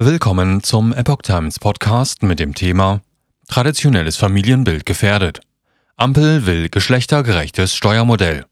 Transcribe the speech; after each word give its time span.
Willkommen 0.00 0.62
zum 0.62 0.92
Epoch 0.92 1.22
Times 1.22 1.58
Podcast 1.58 2.22
mit 2.22 2.38
dem 2.38 2.54
Thema 2.54 3.00
Traditionelles 3.48 4.16
Familienbild 4.16 4.86
gefährdet. 4.86 5.40
Ampel 5.96 6.46
will 6.46 6.68
geschlechtergerechtes 6.68 7.74
Steuermodell. 7.74 8.46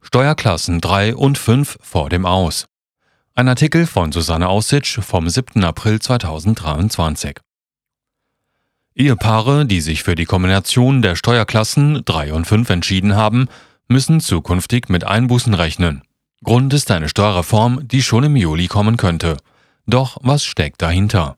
Steuerklassen 0.00 0.80
3 0.80 1.14
und 1.14 1.36
5 1.36 1.76
vor 1.82 2.08
dem 2.08 2.24
Aus. 2.24 2.64
Ein 3.34 3.46
Artikel 3.46 3.86
von 3.86 4.10
Susanne 4.10 4.48
Aussitsch 4.48 4.98
vom 5.02 5.28
7. 5.28 5.62
April 5.64 6.00
2023. 6.00 7.40
Ehepaare, 8.94 9.66
die 9.66 9.82
sich 9.82 10.02
für 10.02 10.14
die 10.14 10.24
Kombination 10.24 11.02
der 11.02 11.14
Steuerklassen 11.14 12.06
3 12.06 12.32
und 12.32 12.46
5 12.46 12.70
entschieden 12.70 13.14
haben, 13.16 13.48
müssen 13.86 14.20
zukünftig 14.20 14.88
mit 14.88 15.04
Einbußen 15.04 15.52
rechnen. 15.52 16.04
Grund 16.42 16.72
ist 16.72 16.90
eine 16.90 17.10
Steuerreform, 17.10 17.86
die 17.86 18.02
schon 18.02 18.24
im 18.24 18.36
Juli 18.36 18.66
kommen 18.66 18.96
könnte. 18.96 19.36
Doch 19.86 20.18
was 20.22 20.44
steckt 20.44 20.82
dahinter? 20.82 21.36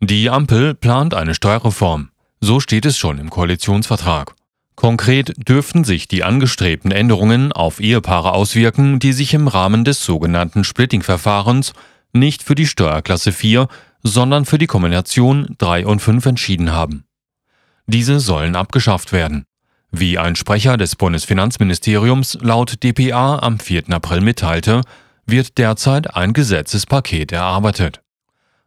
Die 0.00 0.30
Ampel 0.30 0.74
plant 0.74 1.14
eine 1.14 1.34
Steuerreform. 1.34 2.10
So 2.40 2.60
steht 2.60 2.86
es 2.86 2.96
schon 2.96 3.18
im 3.18 3.30
Koalitionsvertrag. 3.30 4.34
Konkret 4.76 5.34
dürften 5.48 5.82
sich 5.82 6.06
die 6.06 6.22
angestrebten 6.22 6.92
Änderungen 6.92 7.52
auf 7.52 7.80
Ehepaare 7.80 8.32
auswirken, 8.32 9.00
die 9.00 9.12
sich 9.12 9.34
im 9.34 9.48
Rahmen 9.48 9.84
des 9.84 10.04
sogenannten 10.04 10.62
Splitting-Verfahrens 10.62 11.72
nicht 12.12 12.44
für 12.44 12.54
die 12.54 12.68
Steuerklasse 12.68 13.32
4, 13.32 13.66
sondern 14.04 14.44
für 14.44 14.58
die 14.58 14.68
Kombination 14.68 15.56
3 15.58 15.84
und 15.84 15.98
5 15.98 16.26
entschieden 16.26 16.70
haben. 16.70 17.04
Diese 17.88 18.20
sollen 18.20 18.54
abgeschafft 18.54 19.12
werden. 19.12 19.44
Wie 19.90 20.16
ein 20.18 20.36
Sprecher 20.36 20.76
des 20.76 20.94
Bundesfinanzministeriums 20.94 22.38
laut 22.40 22.84
dpa 22.84 23.40
am 23.40 23.58
4. 23.58 23.90
April 23.90 24.20
mitteilte, 24.20 24.82
wird 25.28 25.58
derzeit 25.58 26.16
ein 26.16 26.32
Gesetzespaket 26.32 27.32
erarbeitet. 27.32 28.00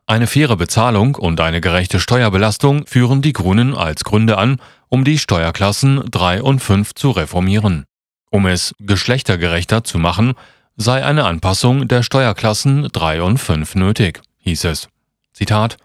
Eine 0.06 0.28
faire 0.28 0.58
Bezahlung 0.58 1.16
und 1.16 1.40
eine 1.40 1.62
gerechte 1.62 2.00
Steuerbelastung 2.00 2.86
führen 2.86 3.22
die 3.22 3.34
Grünen 3.34 3.76
als 3.76 4.04
Gründe 4.04 4.38
an, 4.38 4.60
um 4.90 5.04
die 5.04 5.18
Steuerklassen 5.18 6.04
3 6.12 6.44
und 6.44 6.60
5 6.60 6.94
zu 6.96 7.12
reformieren. 7.12 7.86
Um 8.30 8.46
es 8.46 8.76
geschlechtergerechter 8.80 9.84
zu 9.84 10.00
machen, 10.00 10.34
sei 10.76 11.04
eine 11.04 11.26
Anpassung 11.26 11.88
der 11.88 12.04
Steuerklassen 12.04 12.90
3 12.92 13.22
und 13.22 13.38
5 13.38 13.76
nötig, 13.76 14.22
hieß 14.40 14.66
es. 14.66 14.90
Zitat 15.34 15.78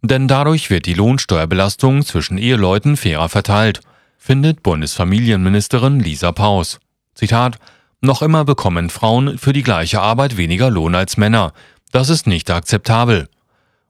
Denn 0.00 0.28
dadurch 0.28 0.70
wird 0.70 0.86
die 0.86 0.94
Lohnsteuerbelastung 0.94 2.04
zwischen 2.04 2.38
Eheleuten 2.38 2.96
fairer 2.96 3.28
verteilt, 3.28 3.80
findet 4.16 4.62
Bundesfamilienministerin 4.62 5.98
Lisa 5.98 6.32
Paus. 6.32 6.78
Zitat 7.14 7.58
noch 8.02 8.22
immer 8.22 8.44
bekommen 8.44 8.90
Frauen 8.90 9.38
für 9.38 9.52
die 9.52 9.62
gleiche 9.62 10.00
Arbeit 10.00 10.36
weniger 10.36 10.70
Lohn 10.70 10.94
als 10.94 11.16
Männer. 11.16 11.52
Das 11.92 12.08
ist 12.08 12.26
nicht 12.26 12.50
akzeptabel, 12.50 13.28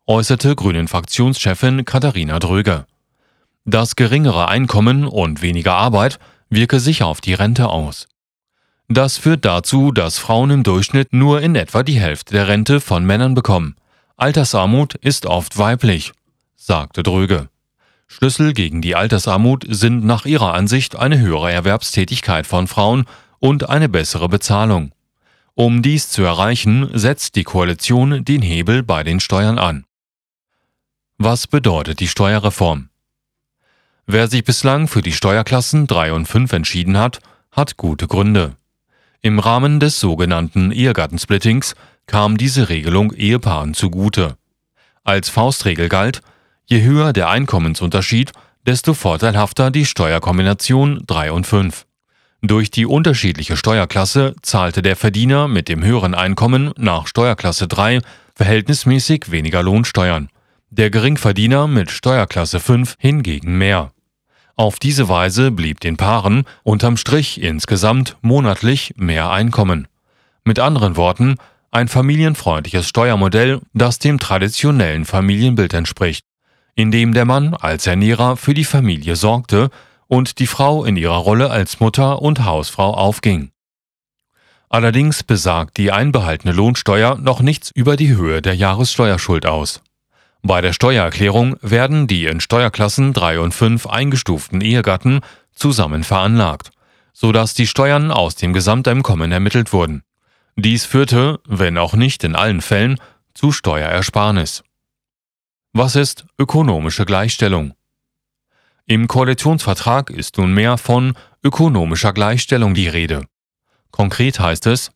äußerte 0.06 0.54
Grünen-Fraktionschefin 0.54 1.84
Katharina 1.84 2.38
Dröge. 2.38 2.86
Das 3.64 3.96
geringere 3.96 4.48
Einkommen 4.48 5.06
und 5.06 5.40
weniger 5.40 5.74
Arbeit 5.74 6.18
wirke 6.50 6.80
sich 6.80 7.02
auf 7.02 7.20
die 7.20 7.34
Rente 7.34 7.68
aus. 7.68 8.08
Das 8.88 9.16
führt 9.16 9.44
dazu, 9.44 9.92
dass 9.92 10.18
Frauen 10.18 10.50
im 10.50 10.62
Durchschnitt 10.64 11.12
nur 11.12 11.40
in 11.40 11.54
etwa 11.54 11.82
die 11.82 12.00
Hälfte 12.00 12.34
der 12.34 12.48
Rente 12.48 12.80
von 12.80 13.04
Männern 13.04 13.34
bekommen. 13.34 13.76
Altersarmut 14.16 14.94
ist 14.96 15.26
oft 15.26 15.56
weiblich, 15.56 16.12
sagte 16.56 17.02
Dröge. 17.02 17.48
Schlüssel 18.06 18.52
gegen 18.52 18.82
die 18.82 18.94
Altersarmut 18.94 19.64
sind 19.66 20.04
nach 20.04 20.26
ihrer 20.26 20.52
Ansicht 20.52 20.96
eine 20.96 21.18
höhere 21.18 21.50
Erwerbstätigkeit 21.50 22.46
von 22.46 22.66
Frauen 22.66 23.06
und 23.42 23.68
eine 23.68 23.88
bessere 23.88 24.28
Bezahlung. 24.28 24.92
Um 25.54 25.82
dies 25.82 26.08
zu 26.08 26.22
erreichen, 26.22 26.88
setzt 26.94 27.34
die 27.34 27.42
Koalition 27.42 28.24
den 28.24 28.40
Hebel 28.40 28.84
bei 28.84 29.02
den 29.02 29.18
Steuern 29.18 29.58
an. 29.58 29.84
Was 31.18 31.48
bedeutet 31.48 31.98
die 31.98 32.06
Steuerreform? 32.06 32.88
Wer 34.06 34.28
sich 34.28 34.44
bislang 34.44 34.86
für 34.86 35.02
die 35.02 35.12
Steuerklassen 35.12 35.88
3 35.88 36.12
und 36.12 36.26
5 36.26 36.52
entschieden 36.52 36.96
hat, 36.96 37.18
hat 37.50 37.76
gute 37.76 38.06
Gründe. 38.06 38.54
Im 39.22 39.40
Rahmen 39.40 39.80
des 39.80 39.98
sogenannten 39.98 40.70
Ehegattensplittings 40.70 41.74
kam 42.06 42.36
diese 42.36 42.68
Regelung 42.68 43.12
Ehepaaren 43.12 43.74
zugute. 43.74 44.36
Als 45.02 45.28
Faustregel 45.28 45.88
galt, 45.88 46.22
je 46.66 46.82
höher 46.82 47.12
der 47.12 47.28
Einkommensunterschied, 47.28 48.30
desto 48.66 48.94
vorteilhafter 48.94 49.72
die 49.72 49.84
Steuerkombination 49.84 51.02
3 51.08 51.32
und 51.32 51.44
5. 51.44 51.86
Durch 52.44 52.72
die 52.72 52.86
unterschiedliche 52.86 53.56
Steuerklasse 53.56 54.34
zahlte 54.42 54.82
der 54.82 54.96
Verdiener 54.96 55.46
mit 55.46 55.68
dem 55.68 55.84
höheren 55.84 56.12
Einkommen 56.12 56.72
nach 56.76 57.06
Steuerklasse 57.06 57.68
3 57.68 58.00
verhältnismäßig 58.34 59.30
weniger 59.30 59.62
Lohnsteuern, 59.62 60.28
der 60.68 60.90
Geringverdiener 60.90 61.68
mit 61.68 61.92
Steuerklasse 61.92 62.58
5 62.58 62.96
hingegen 62.98 63.58
mehr. 63.58 63.92
Auf 64.56 64.80
diese 64.80 65.08
Weise 65.08 65.52
blieb 65.52 65.78
den 65.78 65.96
Paaren 65.96 66.42
unterm 66.64 66.96
Strich 66.96 67.40
insgesamt 67.40 68.16
monatlich 68.22 68.94
mehr 68.96 69.30
Einkommen. 69.30 69.86
Mit 70.42 70.58
anderen 70.58 70.96
Worten, 70.96 71.36
ein 71.70 71.86
familienfreundliches 71.86 72.88
Steuermodell, 72.88 73.60
das 73.72 74.00
dem 74.00 74.18
traditionellen 74.18 75.04
Familienbild 75.04 75.74
entspricht, 75.74 76.24
in 76.74 76.90
dem 76.90 77.14
der 77.14 77.24
Mann 77.24 77.54
als 77.54 77.86
Ernährer 77.86 78.36
für 78.36 78.52
die 78.52 78.64
Familie 78.64 79.14
sorgte 79.14 79.70
und 80.12 80.40
die 80.40 80.46
Frau 80.46 80.84
in 80.84 80.98
ihrer 80.98 81.16
Rolle 81.16 81.48
als 81.48 81.80
Mutter 81.80 82.20
und 82.20 82.44
Hausfrau 82.44 82.92
aufging. 82.92 83.50
Allerdings 84.68 85.22
besagt 85.22 85.78
die 85.78 85.90
einbehaltene 85.90 86.52
Lohnsteuer 86.52 87.16
noch 87.16 87.40
nichts 87.40 87.70
über 87.70 87.96
die 87.96 88.14
Höhe 88.14 88.42
der 88.42 88.54
Jahressteuerschuld 88.54 89.46
aus. 89.46 89.80
Bei 90.42 90.60
der 90.60 90.74
Steuererklärung 90.74 91.56
werden 91.62 92.08
die 92.08 92.26
in 92.26 92.40
Steuerklassen 92.40 93.14
3 93.14 93.40
und 93.40 93.54
5 93.54 93.86
eingestuften 93.86 94.60
Ehegatten 94.60 95.20
zusammen 95.54 96.04
veranlagt, 96.04 96.72
sodass 97.14 97.54
die 97.54 97.66
Steuern 97.66 98.10
aus 98.10 98.34
dem 98.34 98.52
Gesamteinkommen 98.52 99.32
ermittelt 99.32 99.72
wurden. 99.72 100.02
Dies 100.56 100.84
führte, 100.84 101.40
wenn 101.48 101.78
auch 101.78 101.94
nicht 101.94 102.22
in 102.22 102.36
allen 102.36 102.60
Fällen, 102.60 102.98
zu 103.32 103.50
Steuerersparnis. 103.50 104.62
Was 105.72 105.96
ist 105.96 106.26
ökonomische 106.38 107.06
Gleichstellung? 107.06 107.72
Im 108.92 109.08
Koalitionsvertrag 109.08 110.10
ist 110.10 110.36
nunmehr 110.36 110.76
von 110.76 111.14
ökonomischer 111.42 112.12
Gleichstellung 112.12 112.74
die 112.74 112.88
Rede. 112.88 113.24
Konkret 113.90 114.38
heißt 114.38 114.66
es, 114.66 114.90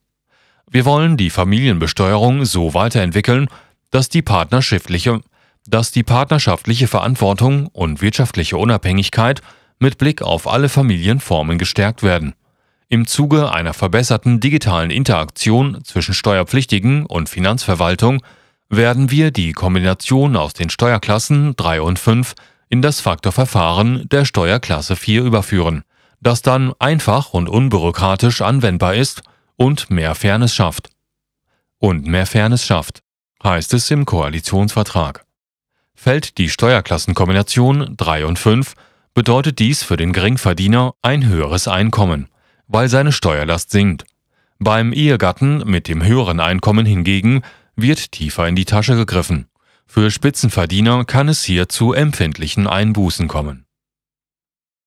wir 0.71 0.85
wollen 0.85 1.17
die 1.17 1.31
Familienbesteuerung 1.31 2.45
so 2.45 2.75
weiterentwickeln, 2.75 3.49
dass 3.91 4.11
die 4.11 4.21
partnerschaftliche, 4.21 5.23
dass 5.67 5.93
die 5.93 6.03
partnerschaftliche 6.03 6.89
Verantwortung 6.89 7.69
und 7.69 8.03
wirtschaftliche 8.03 8.59
Unabhängigkeit 8.59 9.41
mit 9.79 9.97
Blick 9.97 10.21
auf 10.21 10.47
alle 10.47 10.69
Familienformen 10.69 11.57
gestärkt 11.57 12.03
werden. 12.03 12.35
Im 12.91 13.07
Zuge 13.07 13.51
einer 13.51 13.73
verbesserten 13.73 14.41
digitalen 14.41 14.91
Interaktion 14.91 15.83
zwischen 15.85 16.13
Steuerpflichtigen 16.13 17.07
und 17.07 17.31
Finanzverwaltung 17.31 18.23
werden 18.69 19.11
wir 19.11 19.31
die 19.31 19.53
Kombination 19.53 20.37
aus 20.37 20.53
den 20.53 20.69
Steuerklassen 20.69 21.57
3 21.57 21.81
und 21.81 21.99
5 21.99 22.35
in 22.69 22.83
das 22.83 23.01
Faktorverfahren 23.01 24.09
der 24.09 24.25
Steuerklasse 24.25 24.97
4 24.97 25.23
überführen, 25.23 25.85
das 26.21 26.43
dann 26.43 26.73
einfach 26.79 27.33
und 27.33 27.49
unbürokratisch 27.49 28.43
anwendbar 28.43 28.95
ist 28.95 29.23
und 29.57 29.91
mehr 29.91 30.15
Fairness 30.15 30.55
schafft. 30.55 30.91
Und 31.79 32.07
mehr 32.07 32.27
Fairness 32.27 32.65
schafft, 32.65 33.03
heißt 33.43 33.75
es 33.75 33.91
im 33.91 34.05
Koalitionsvertrag. 34.05 35.25
Fällt 35.95 36.39
die 36.39 36.49
Steuerklassenkombination 36.49 37.95
3 37.97 38.27
und 38.27 38.39
5, 38.39 38.75
bedeutet 39.15 39.59
dies 39.59 39.83
für 39.83 39.97
den 39.97 40.13
Geringverdiener 40.13 40.95
ein 41.01 41.27
höheres 41.27 41.69
Einkommen, 41.69 42.29
weil 42.67 42.89
seine 42.89 43.13
Steuerlast 43.13 43.71
sinkt. 43.71 44.05
Beim 44.59 44.93
Ehegatten 44.93 45.59
mit 45.65 45.89
dem 45.89 46.05
höheren 46.05 46.41
Einkommen 46.41 46.87
hingegen 46.87 47.43
wird 47.77 48.13
tiefer 48.13 48.49
in 48.49 48.57
die 48.57 48.65
Tasche 48.65 48.97
gegriffen. 48.97 49.49
Für 49.87 50.11
Spitzenverdiener 50.11 51.05
kann 51.05 51.29
es 51.29 51.45
hier 51.45 51.69
zu 51.69 51.93
empfindlichen 51.93 52.67
Einbußen 52.67 53.29
kommen 53.29 53.66